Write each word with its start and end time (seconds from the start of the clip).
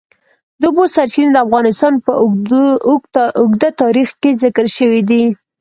د 0.59 0.61
اوبو 0.69 0.83
سرچینې 0.95 1.31
د 1.33 1.37
افغانستان 1.45 1.93
په 2.05 2.11
اوږده 3.39 3.69
تاریخ 3.81 4.09
کې 4.21 4.31
ذکر 4.43 4.65
شوی 4.77 5.01
دی. 5.09 5.23